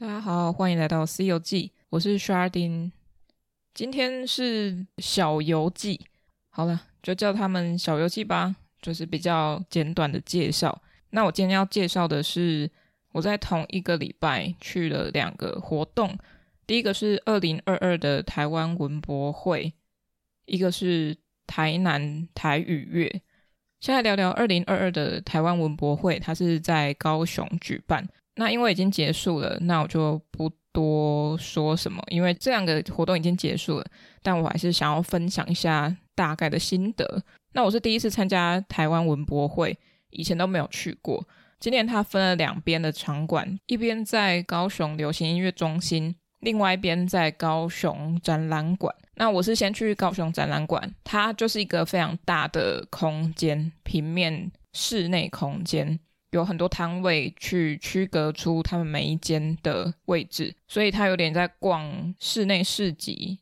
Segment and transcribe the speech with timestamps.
[0.00, 2.90] 大家好，欢迎来到《西游记》，我是 Sharding。
[3.74, 6.00] 今天是小游记，
[6.48, 10.80] 好了，就叫他们小游记吧，就是比较简短的介绍。
[11.10, 12.70] 那我今天要介绍的是
[13.12, 16.18] 我在同一个礼拜去了两个活动，
[16.66, 19.70] 第一个是二零二二的台湾文博会，
[20.46, 21.14] 一个是
[21.46, 23.20] 台南台语月。
[23.80, 28.08] 先来聊聊二零二二的台湾文博会，它是在高雄举办。
[28.40, 33.86] 那因为已经结束了，那我就不多说什么，因为这两个活动已经结束了。
[34.22, 37.22] 但我还是想要分享一下大概的心得。
[37.52, 41.22] 那我是第一次参加台湾文博会，以前都没有去过。
[41.58, 48.94] 今年它分了两边的场馆，一边在高雄流行音乐中心，另外一边在高雄展览馆。
[49.16, 56.00] 那我是先去高雄展览馆，它就是一个非常大的空间，平面室内空间。
[56.30, 63.38] 有很多摊位去区隔出他们每一间的位置，所以他有点在逛室内市集。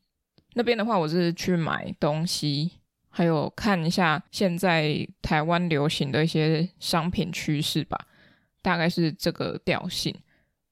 [0.55, 2.71] 那边的话，我是去买东西，
[3.11, 8.07] 还有看一下现在台湾流行的一些商品趋势吧，
[8.63, 10.15] 大概是这个调性。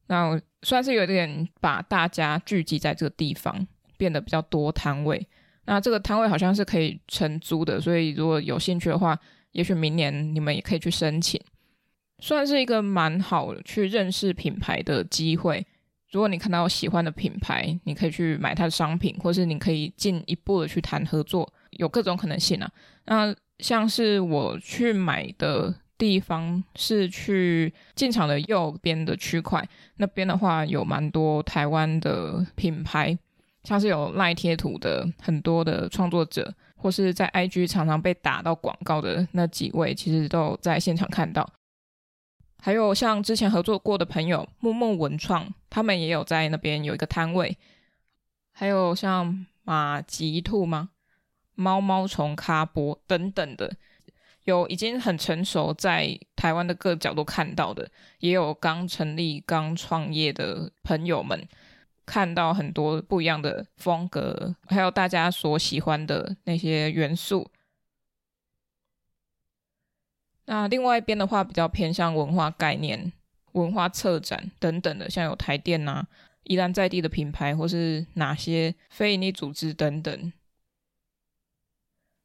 [0.06, 3.66] 那算是有点把大家聚集在这个地方，
[3.98, 5.24] 变得比较多摊位。
[5.66, 9.18] 那这个摊位好像是可以承租的，所以如果有兴趣的话，
[9.52, 11.40] 也许明年你们也可以去申请。
[12.18, 15.66] 算是一个蛮好去认识品牌的机会。
[16.10, 22.70] 如果你看到喜欢的品牌，你可以去买它的商品，或是你可以进一步的去谈合作，有各种可能性啊。
[23.04, 33.18] 那像是我去买的地方是去进场的右边的区块，那边的话有蛮多台湾的品牌，
[33.64, 41.46] 像是有赖贴图的很多的创作者，或是在 IG 常常被打到广告的那几位，其实都在现场看到。
[42.58, 47.56] 还有像之前合作过的朋友木木文创，他们也有在那边有一个摊位。
[48.52, 50.90] 还有像马吉兔吗？
[51.54, 53.76] 猫猫虫咖波等等的，
[54.44, 61.46] 有已经很成熟，在台湾的各角度看到的，也有刚成立、刚创业的朋友们，
[62.04, 67.50] 看到很多不一样的风格，还有大家所喜欢的那些元素。
[70.46, 73.12] 那另外一边的话，比较偏向文化概念、
[73.52, 76.06] 文化策展等等的，像有台电呐、啊、
[76.44, 80.32] 宜兰在地的品牌，或是哪些非营利组织等等。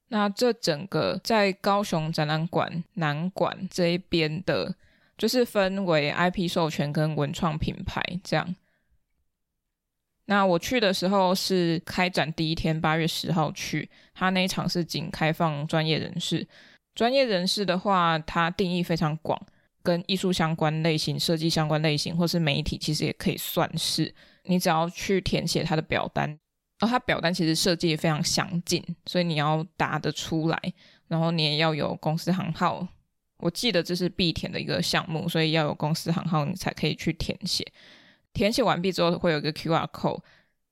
[0.10, 4.76] 那这整个在高雄展览馆南馆这一边的，
[5.18, 8.56] 就是分为 IP 授权跟文创品牌这样。
[10.26, 16.48] 那我去的时候是开展第一天，八月十号去，他那一场是仅开放专业人士。
[16.94, 19.40] 专业人士的话，它定义非常广，
[19.82, 24.14] 跟艺术相关类型、设计相关类型，或是媒体，其实也可以算是。
[24.44, 26.28] 你只要去填写他的表单，
[26.80, 30.60] 然后他表单其实设计也非常详尽，所以你要答得出来，
[31.08, 32.88] 然后你也要有公司行号。
[33.38, 37.66] 我记得这是必填的一个项目，所以要有公司行号，你才可以去填写。
[38.34, 40.20] 填写完毕之后，会有一个 QR code。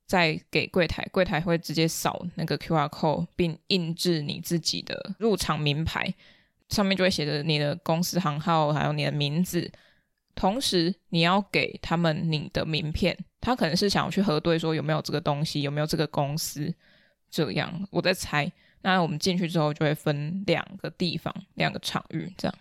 [0.10, 6.12] 再给柜台，柜台会直接扫那个 QR code，并印制你自己的入场名牌，
[6.70, 9.72] 上面就会写着你的公司行号，还有你的名字。
[10.34, 16.74] 同时，你要给他们你的名片，他可能是想要去核对说有没有这个东西，有没有这个公司。
[17.30, 18.52] 这样，我在猜。
[18.82, 22.56] 那我们进去之后就会分两个地方，两个场域，这样。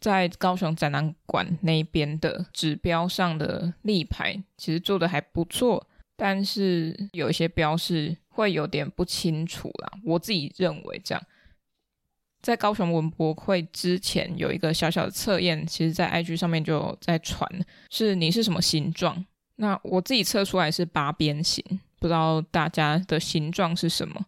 [0.00, 5.86] 在高雄展览馆那边的指标上的立牌，其实做的还不错。
[6.16, 11.22] 但是有一些标示会有点不清楚啦，我自己认为这样。
[12.40, 17.48] 在高雄文博会之前有一个小小的测验，其实在 IG 上面就有在传，
[17.90, 19.24] 是你是什么形状？
[19.56, 21.64] 那我自己测出来是八边形，
[21.98, 24.26] 不知道大家的形状是什么？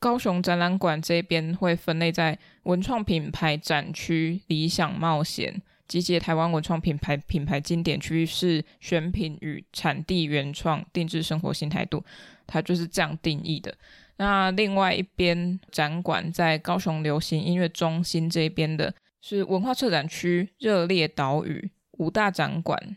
[0.00, 5.62] 高雄展览馆这边会分类在文创品牌展区、理想冒险。
[5.94, 12.02] 集结台湾文创品牌品牌经典趋势选品与产地原创定制生活新态度，
[12.48, 13.72] 它就是这样定义的。
[14.16, 18.92] 那另外一边展馆在高雄流行音乐中心这边的
[19.22, 22.96] 是文化策展区热烈岛屿五大展馆。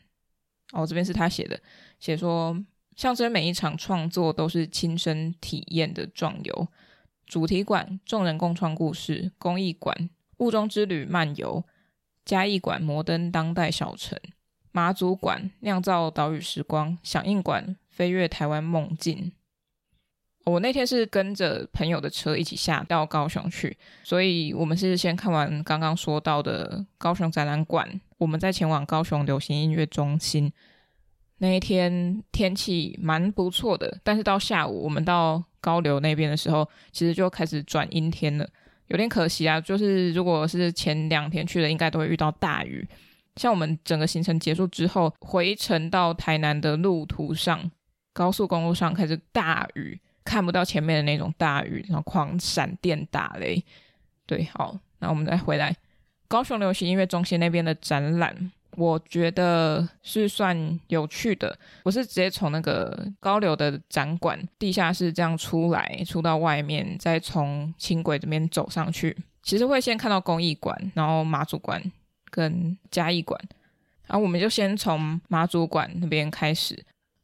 [0.72, 1.60] 哦，这边是他写的，
[2.00, 2.60] 写说
[2.96, 6.68] 象征每一场创作都是亲身体验的壮游。
[7.28, 11.64] 主题馆众人共创故事，工艺馆雾中之旅漫游。
[12.28, 14.20] 嘉义馆摩登当代小城，
[14.74, 19.32] 马祖馆酿造岛屿时光，响应馆飞越台湾梦境。
[20.44, 30.52] 我那天是跟着朋友的车一起下到高雄去，所以我们是先看完刚刚说到的高雄展览馆，我们再前往高雄流行音乐中心。
[31.38, 38.50] 那一天天气蛮不错的，但是到下午我们到高流那边的时候，其实就开始转阴天了，
[38.88, 39.60] 有点可惜啊。
[39.60, 42.88] 就是如果是前两天去的，应该都会遇到大雨。
[43.36, 47.70] 像我们整个行程结束之后，回程到台南的路途上，
[48.12, 53.64] 高速公路上开始大雨，看不到前面的那种大雨，然后狂闪电打雷。
[54.26, 55.76] 对，好，那我们再回来
[56.28, 61.60] 高雄流行音乐中心那边的展览，我觉得是算有趣的。
[61.84, 69.18] 我是直接从那个高流的展馆地下室这样出来，出到外面，再从轻轨这边走上去。
[69.44, 71.84] 其实会先看到工艺馆，然后马祖馆。
[72.30, 73.40] 跟嘉义馆，
[74.06, 76.78] 然后我们就先从马祖馆那边开始。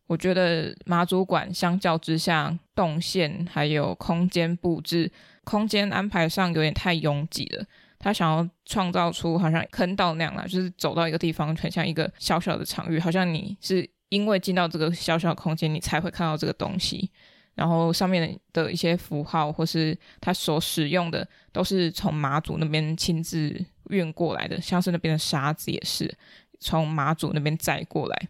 [0.08, 5.12] 我觉得马祖馆相较之下，动线还有空间布置、
[5.44, 7.66] 空间安排上有点太拥挤了。
[8.04, 17.10] 他想要创造出好像坑道那样啦，就是走到一个地方，很像一个小小的场域，好像你是因为进到这个小小的空间，你才会看到这个东西。
[17.56, 26.14] 然后上面的一些符号或是他所使用的，都是从马祖那边亲自运过来的，像是那边的沙子也是
[26.60, 28.28] 从马祖那边载过来。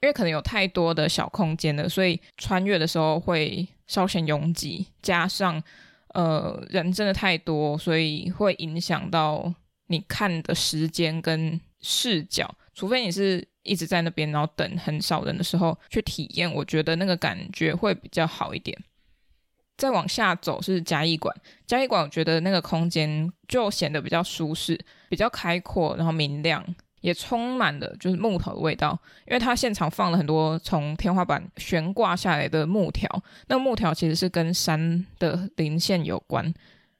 [0.00, 5.62] 因为可能有太多的小空间了，所以穿越的时候会稍显拥挤，加上
[6.14, 9.52] 呃人真的太多，所以会影响到
[9.86, 13.46] 你看的时间跟视角，除非你是。
[13.64, 18.76] 一直在那边，然后等很少人的时候去体验，我觉得那个感觉会比较好一点。
[19.76, 21.32] 再往下走是嘉义馆，
[21.64, 24.76] 嘉义馆我觉得那个空间就显得比较舒适、
[25.08, 33.06] 比较开阔，然后明亮，也充满了就是木头的味道，因为它现场放了很多从天花板悬挂下来的木条，
[33.48, 36.52] 那木条其实是跟山的零线有关。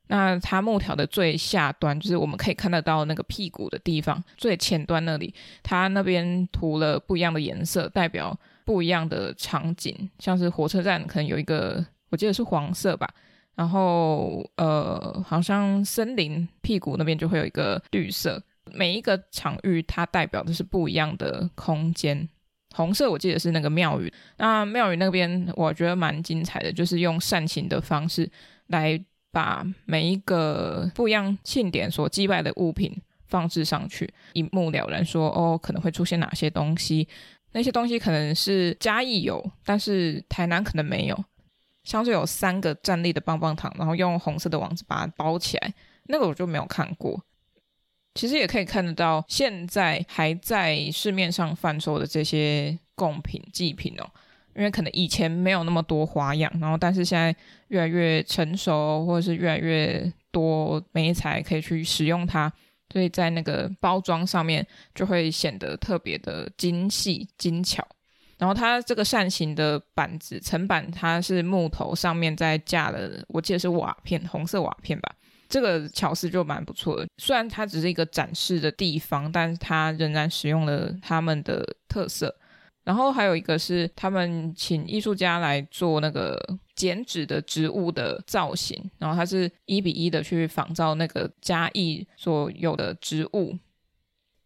[0.08, 5.32] 那它木条的最下端，就是我们可以看得到那个屁股的地方，最前端那里，
[5.62, 13.08] 它那边涂了不一样的颜色，代表不一样的场景，像是火车站可能有一个，我记得是黄色吧，
[13.54, 22.28] 然后呃，好像森林屁股那边就会有一个绿色，每一个场域它代表的是不一样的空间。
[22.74, 28.30] 红色我记得是那个庙宇，那庙宇那边我觉得蛮精彩的，就是用扇形的方式
[28.68, 29.02] 来。
[29.34, 32.94] 把每一个不一样庆典所祭拜的物品
[33.28, 37.08] 放置上去，一目了然说哦，可能会出现哪些东西？
[37.52, 41.24] 那些东西可能是嘉义有，但是台南可能没有。
[41.82, 45.72] 像是有三个站立的棒棒糖，然后用红色的网子把它包起来，
[46.08, 47.18] 那个我就没有看过。
[48.14, 54.10] 其实也可以看得到，现在还在市面上贩售的这些贡品祭品哦。
[54.54, 57.34] 因为可能以前没有那么多花样，然后但是现在
[57.68, 62.52] 越来越成熟，或者是越来越多媒材可以去使用它，
[62.92, 67.82] 所以在那个包装上面就会显得特别的精细精巧。
[68.36, 75.14] 然后它这个扇形的板子层板，它是木头上面再架了，我记得是瓦片，红色瓦片吧。
[75.52, 77.06] 这个巧思就蛮不错的。
[77.18, 82.34] 虽然它只是一个展示的地方，但是它仍然使用了他们的特色。
[82.84, 86.40] 然后还有一个是他们请艺术家来做那个
[86.74, 93.56] 剪纸的植物的造型，然后它是一比一的去仿造那个嘉义所有的植物。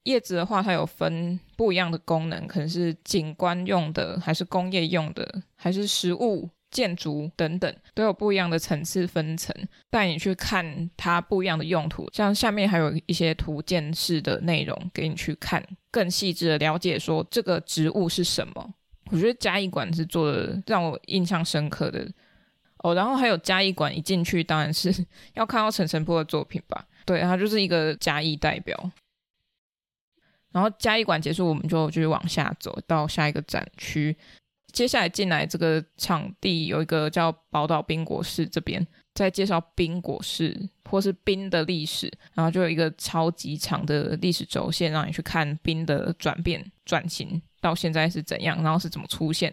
[0.02, 6.50] 叶子的话，它有分不一样的功能，可能是景观用的，还是工业用的，还是食物。
[6.76, 9.50] 建筑等等都有不一样的层次分层，
[9.88, 12.06] 带你去看它不一样的用途。
[12.12, 18.74] 像下面还有一些图鉴式的内容给你去看，更细致的了解说这个植物是什么。
[19.10, 22.06] 我觉得嘉义馆是做的让我印象深刻的
[22.80, 22.94] 哦。
[22.94, 24.92] 然后还有嘉义馆一进去当然是
[25.32, 26.86] 要看到陈澄波的作品吧？
[27.06, 28.90] 对，他就是一个嘉义代表。
[30.52, 34.14] 然后嘉义馆结束，我们就继续往下走到下一个展区。
[34.76, 49.50] 接下来进来这个场地有一个叫宝岛冰果室，这边在介绍冰果室或是冰的历史，然后就有一个超级长的历史轴线，让你去看冰的转变、转型到现在是怎样，然后是怎么出现，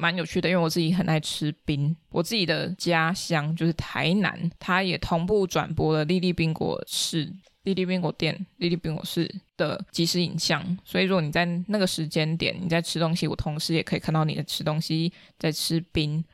[0.00, 0.48] 蛮有趣的。
[0.48, 7.32] 因为我自己很爱吃冰，我自己的家乡就是台南，它也同步转播了丽丽宾果室。
[7.64, 16.24] 丽丽宾果店、丽丽宾果室的即时影像，所以如果你在那个时间点你在吃东西，我同时也可以看到你的吃东西在吃冰，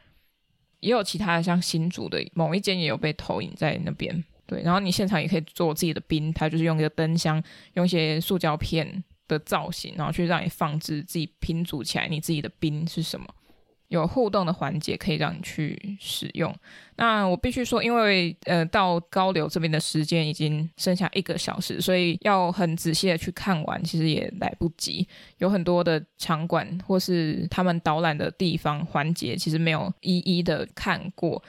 [0.78, 7.42] 也有其他的像新竹的某一间也有被投影在那边，对，然后你现场也可以做自己的冰，它就是用一个灯箱，
[7.74, 13.26] 用一些塑胶片的造型，然后去让你放置自己拼组起来你自己的冰是什么，
[13.88, 16.54] 有互动的环节可以让你去使用。
[16.96, 25.06] 那我必须说，因为呃到高流这边的时间已经剩下一个小时，所以要很仔细的去看完，其实也来不及。
[25.38, 31.42] 有很多的场馆或是他们导览的地方环节，其实没有一一的看过。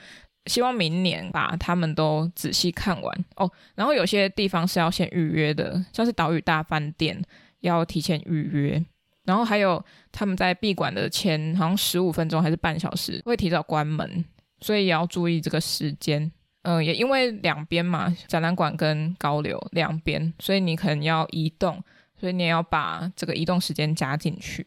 [0.46, 3.50] 希望明年把他们都仔细看完哦。
[3.74, 7.22] 然后有些地方是要先预约的，像是岛屿大饭店
[7.60, 8.82] 要提前预约。
[9.28, 14.24] 然后还有他们在闭馆的前好像十五分钟还是半小时会提早关门，
[14.62, 16.32] 所以也要注意这个时间。
[16.62, 21.84] 嗯、也因为两边嘛，展览馆跟高流两边，所以你可能要移动，
[22.18, 24.66] 所以你也要把这个移动时间加进去。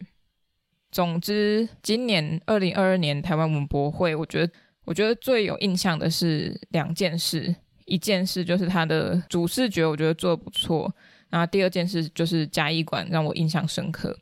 [0.92, 4.54] 总之，今年二零二二年台湾文博会，我觉得
[4.86, 10.94] 我觉得最有印象的是两件事，一件事就是它的主视觉，我觉得做得不错。
[11.30, 14.18] 然后第二件事就是嘉义馆让我印象深刻。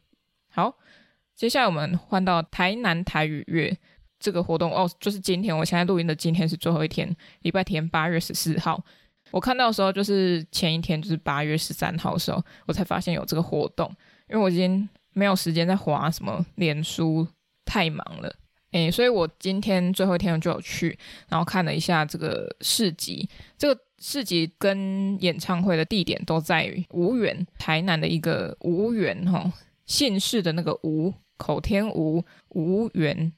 [0.51, 0.75] 好，
[1.36, 3.75] 接下来我们换到台南台语月
[4.20, 8.84] 这个活动哦，就是今天，我现在录音的今天是最后一天，礼拜天八月十四号。
[9.32, 13.88] 我看到的时候就是前一天，就是八月十三号的时候，我才发现有这个活动，
[14.27, 17.27] 因为我已经没有时间在滑什么脸书，
[17.63, 18.36] 太忙了，
[18.72, 29.53] 诶，所以我今天最后一天就有去，然后看了一下这个市集，这个市集跟演唱会的地点都在于吴园，台南的一个无缘哈。
[29.89, 33.34] 姓氏的那个吴，口天吴，吴园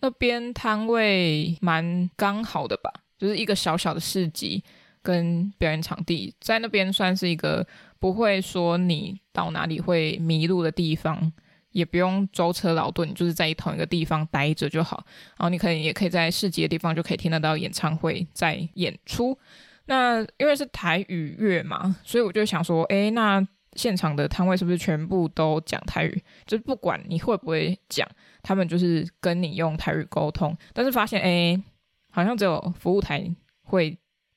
[0.00, 4.64] 那边摊位蛮刚好的吧，就是一个小小的市集
[5.02, 7.64] 跟表演场地，在那边算是一个
[8.00, 11.30] 不会说你到哪里会迷路的地方，
[11.72, 15.04] 也不用舟车劳顿，就是在同一个地方待着就好。
[15.36, 19.38] 然后你可能也可以在市集的地方就可以听得到演唱会在演出。
[19.84, 23.46] 那因为是台语乐嘛，所以我就想说，哎，那。
[23.76, 26.24] 现场的摊位是不是全部都讲台语？
[26.46, 28.08] 就是不管你会不会讲，
[28.42, 30.56] 他们就是跟你用台语沟通。
[30.72, 31.62] 但是发现，哎，
[32.10, 33.30] 好像只有服务台
[33.62, 33.96] 会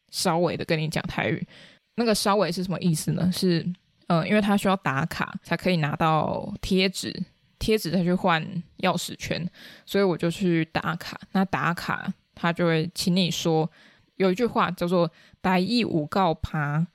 [0.09, 1.47] 稍微的跟你讲台语。
[1.95, 3.31] 那个稍微是什么意思呢？
[3.31, 3.61] 是，
[4.07, 7.13] 嗯、呃，因为他需要打卡才可以拿到贴纸，
[7.57, 8.43] 贴纸再去换
[8.79, 9.49] 钥匙圈，
[9.85, 11.19] 所以我就去打卡。
[11.31, 13.69] 那打卡他就会请你说，
[14.15, 16.85] 有一句话叫做“台语有够歹”。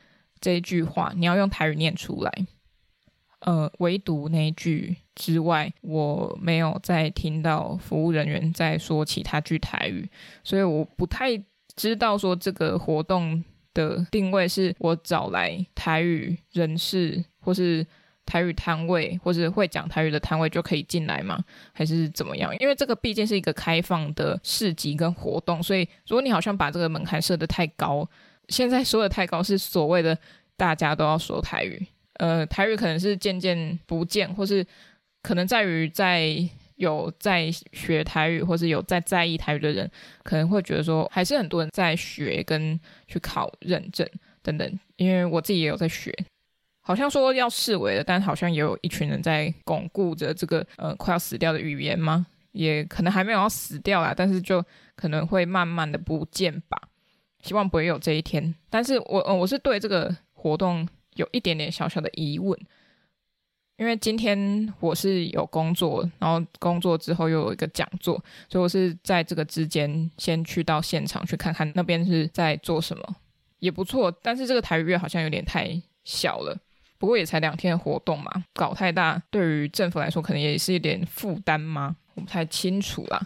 [0.45, 2.31] 这一句话你要用台语念出来，
[3.39, 10.07] 呃，唯独那一句之外，我没有再听到服务人员在说其他句台语，
[10.43, 11.31] 所以我不太
[11.77, 17.87] 知道说这个活动的定位是我找来台语人士，或是
[18.27, 21.43] 台语摊位，或是会讲台语的摊位就可以进来吗？
[21.73, 22.55] 还是怎么样？
[22.59, 28.07] 因为这个毕竟是一个开放的市集跟活动，所以如果你好像把这个门槛设得太高。
[28.49, 30.17] 现在说的太高是所谓的
[30.57, 34.65] 大家都要说台语，呃，台语可能是渐渐不见，或是
[35.23, 36.37] 可能在于在
[36.77, 39.91] 有在学台语，或是有在在意台语的人，
[40.23, 44.09] 可能会觉得说还是很多人在学跟去考认证
[44.43, 44.79] 等等。
[44.97, 46.13] 因为我自己也有在学，
[46.81, 52.27] 好像说要式微了，但好像也有一群人在巩固着这个呃快要死掉的语言吗？
[52.53, 56.81] 也可能还没有要死掉啦，但是就可能会慢慢的不见吧。
[57.45, 62.59] 希望不会有这一天，但是我呃我是对这个活动有一点点小小的疑问，
[63.77, 68.15] 因为今天我是有工作，然后工作之后又有一个讲座，
[68.49, 73.17] 所以我是在这个之间先去到现场去看看那边是在做什么，
[73.59, 74.11] 也不错。
[74.23, 75.71] 但是这个台语月好像有点太
[76.03, 76.57] 小了，
[76.97, 81.95] 不过也才两天的活动嘛，搞太大对于政府来说可能也是一点负担吗？
[82.15, 83.21] 我不太清楚啦。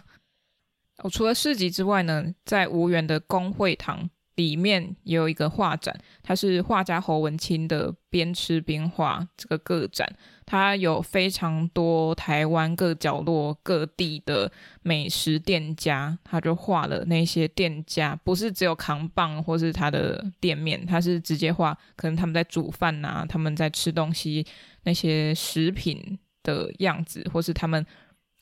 [1.01, 10.09] 哦，除了市集之外呢，在吴园的公会堂里面也有一个画展，它是画家侯文清的边吃边画这个个展，
[10.45, 14.51] 它有非常多台湾各角落各地的
[14.81, 24.45] 美食店家，他就画了那些店家，不是只有扛棒或是他的店面，他是直接画可能他们在煮饭呐、啊，他们在吃东西
[24.83, 27.85] 那些食品的样子，或是他们。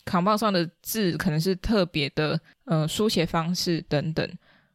[0.07, 4.27] 扛棒上的字可能是特别的，呃，书写方式等等。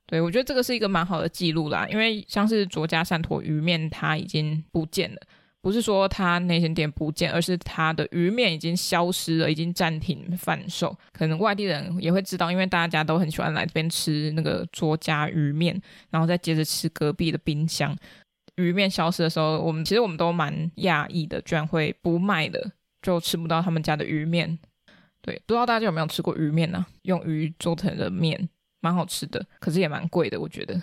[0.06, 5.16] 对，我觉得这个是一个蛮好的记录啦，因为像是卓家山陀鱼面，它已经不见了，
[5.62, 10.94] 不是说它那间店不见，而是它的鱼面已经消失了，已经暂停贩售。
[11.12, 17.96] 可能外地人也会知道，因为大家都很喜欢来这边吃那个卓家鱼面，然后再接着吃隔壁的冰箱。
[18.56, 22.70] 鱼面消失的时候，我们其实我们都蛮讶异的，居然会不卖的，
[23.00, 24.58] 就吃不到他们家的鱼面。
[25.22, 26.86] 对，不知道大家有没有吃过鱼面呢、啊？
[27.02, 28.48] 用鱼做成的面，
[28.80, 30.82] 蛮好吃的，可是也蛮贵的，我觉得，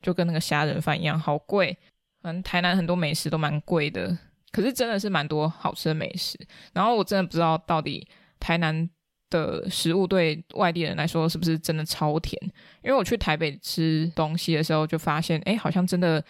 [0.00, 1.76] 就跟那个虾仁饭一样，好贵。
[2.22, 4.16] 反正台南很多美食都蛮贵的，
[4.52, 6.38] 可是真的是蛮多好吃的美食。
[6.72, 8.06] 然后我真的不知道到底
[8.38, 8.88] 台南
[9.28, 12.40] 的食物对外地人来说是不是真的超甜？
[12.84, 16.22] 因为我去台北吃东西的时候，就发现，哎，好像真的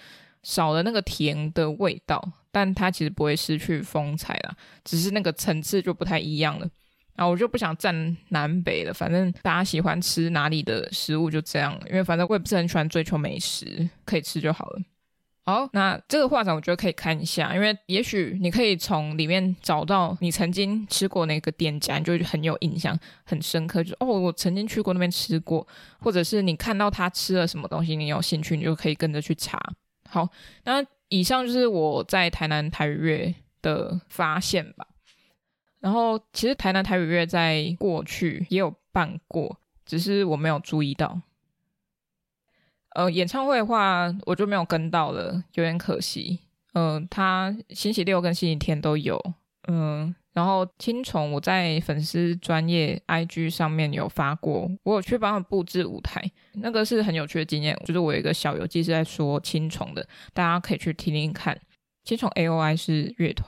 [0.45, 6.67] 少了那个甜的味道，但它其实不会失去风采啦，只是那个层次就不太一样了。
[7.21, 14.81] 啊我就不想站南北了，反正大家喜欢吃哪里的食物就这样，因为反正我也不是很喜欢追求美食，可以吃就好了。
[15.45, 25.67] 好，那这个画展我觉得可以看一下，因为也许你可以从里面找到你曾经吃过那个店家，你就很有印象、很深刻，就哦，我曾经去过那边吃过，
[25.99, 29.61] 或者是你看到他吃了什么东西，你有兴趣，你就可以跟着去查。
[30.09, 30.27] 好，
[30.65, 34.87] 那以上就是我在台南台语月的发现吧。
[35.81, 41.21] 然后，其实台南台语月在过去也有办过，只是我没有注意到。
[42.95, 46.41] 呃，演唱会的话，我就没有跟到了，有点可惜。
[46.75, 49.19] 嗯、他星期六跟星期天都有。
[49.69, 56.23] 嗯、然后青虫我在粉丝专业 IG 上面有发过，我有去帮他布置舞台，
[56.55, 57.79] 那个是很有趣的经验。
[57.85, 61.59] 就是我有一个小游记是在说青虫的，大家可以去听听看。
[62.03, 63.47] 青虫 AOI 是乐团，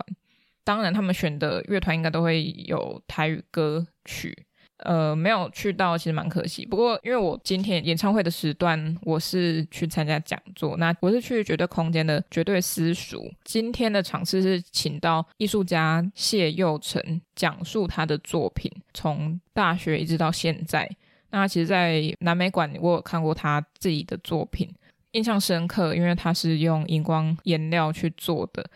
[0.65, 4.47] 当然他们选的乐团应该都会有台语歌曲。
[4.79, 6.67] 呃，没有去到，其实蛮可惜。
[6.67, 13.33] 不过，因为我今天演唱会的时段，我是去参加讲座，那我是去绝对空间的绝对私塾。
[13.45, 17.01] 今天的场次是请到艺术家谢佑成
[17.37, 20.91] 讲述他的作品，从大学一直到现在。
[21.31, 24.69] 那其实，在南美馆我有看过他自己的作品，
[25.13, 28.69] 印象深刻，因为他是用荧光颜料去做的。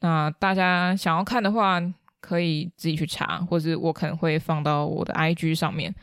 [0.00, 1.80] 那大家想要看的话，
[2.20, 5.94] 可以自己去查，或者我可能会放到我的 IG 上面。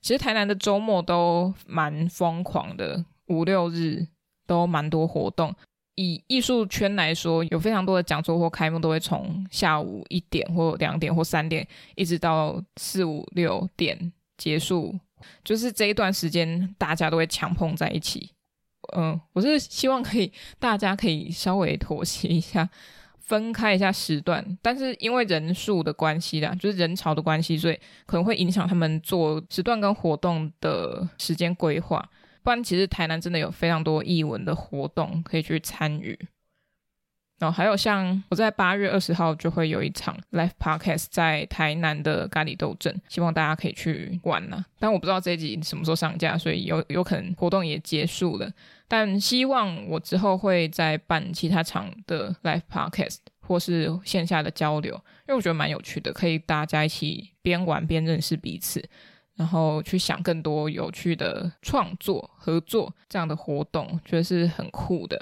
[0.00, 4.06] 其实台南的周末都蛮疯狂的，五六日
[4.46, 5.54] 都蛮多活动。
[5.94, 14.98] 以艺术圈来说，有非常多的讲座或开幕都会从下午一点或两点或三点，一直到四五六点结束。
[15.44, 18.30] 就是这一段时间，大家都会强碰在一起。
[18.96, 22.68] 嗯，我是希望可以，大家可以稍微妥协一下。
[23.24, 32.06] 分开一下时段，但是因为人数的关系啦，就是人潮的关系，所以可能会影响他们做时段跟活动的时间规划。
[32.42, 36.18] 不然，其实台南真的有非常多艺文的活动可以去参与。
[37.42, 44.64] 然后还有像我在八月二十号就会有一场 live podcast 在台南的咖喱斗阵，希望大家可以去玩呐。
[44.78, 48.48] 但我不知道这一集什么时候上架，所以有有可能活动也结束了。
[48.86, 58.88] 但希望我之后会再办其他场的 live podcast 或是线下的交流，因为我觉得蛮有趣的，可以大家一起边玩边认识彼此，
[59.34, 65.20] 然后去想更多有趣的创作合作这样的活动，觉得是很酷的。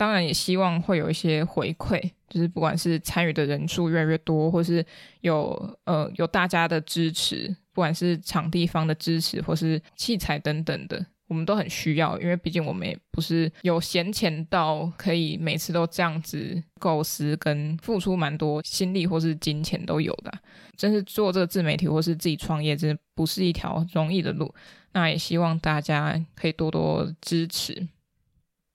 [0.00, 4.82] 当然也希望会有一些回馈，就是不管是参与的人数越来越多，或是
[5.20, 5.52] 有
[5.84, 20.32] 呃有大家的支持，不管是场地方的支持，或是器材等等的，我们都很需要，因为毕竟我们也不是有闲钱到可以每次都这样子构思跟付出蛮多心力或是金钱都有的。
[20.78, 24.54] 真是做这个自媒体或是自己创业，真的不是一条容易的路。
[24.94, 27.86] 那也希望大家可以多多支持。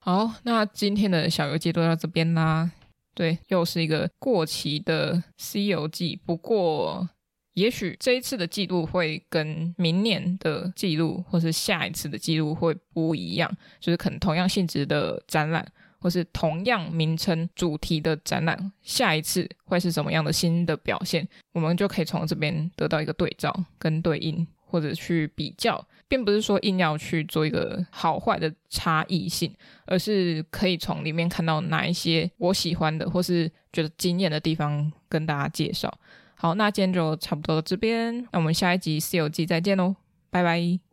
[0.06, 2.72] 好，那今天的小游记都到这边啦。
[3.16, 7.10] 对，又是一个过期的《西游记》，不过
[7.56, 13.52] 也许这一次的记录会跟明年的记录，或是下一次的记录会不一样。
[13.80, 24.46] 就是可能同样性质的展览，或是同样名称主题的展览，下一次会是什么样的新的表现，我们就可以从这边得到一个对照跟对应。
[24.66, 29.54] 或者去比较，并不是说硬要去做一个好坏的差异性，
[29.86, 35.92] 而是可以从里面看到哪一些我喜欢的，或是觉得惊艳的地方，跟大家介绍。
[36.36, 39.96] 好，那今天就差不多到这边，那我们下一集《西游记》再见喽，
[40.30, 40.80] 拜拜。